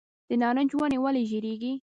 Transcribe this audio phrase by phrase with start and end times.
[0.29, 1.73] د نارنج ونې ولې ژیړیږي؟